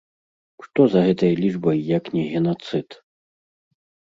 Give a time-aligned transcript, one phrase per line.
[0.65, 2.87] Што за гэтай лічбай, як не генацыд?